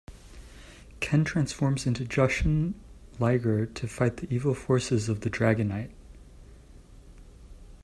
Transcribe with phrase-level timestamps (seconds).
[0.99, 2.73] Ken transforms into Jushin
[3.19, 5.91] Liger to fight the evil forces of the Dragonite!